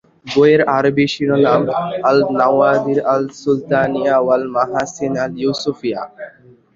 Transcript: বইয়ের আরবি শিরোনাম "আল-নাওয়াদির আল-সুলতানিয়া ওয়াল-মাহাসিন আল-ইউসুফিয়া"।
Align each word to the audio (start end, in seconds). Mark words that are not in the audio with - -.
বইয়ের 0.25 0.61
আরবি 0.77 1.05
শিরোনাম 1.13 1.61
"আল-নাওয়াদির 2.09 2.99
আল-সুলতানিয়া 3.13 4.15
ওয়াল-মাহাসিন 4.19 5.13
আল-ইউসুফিয়া"। 5.23 6.01